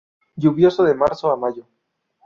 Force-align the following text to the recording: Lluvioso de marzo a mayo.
Lluvioso 0.35 0.83
de 0.83 0.95
marzo 0.95 1.29
a 1.31 1.37
mayo. 1.37 1.67